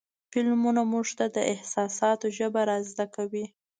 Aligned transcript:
فلمونه 0.31 0.81
موږ 0.91 1.07
ته 1.17 1.25
د 1.35 1.37
احساساتو 1.53 2.25
ژبه 2.37 2.61
را 2.69 2.77
زده 2.89 3.05
کوي. 3.15 3.45